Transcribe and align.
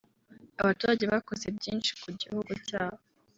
abaturage 0.61 1.03
bakoze 1.13 1.45
byinshi 1.57 1.91
ku 2.01 2.09
gihugu 2.19 2.51
cyabo 2.67 3.01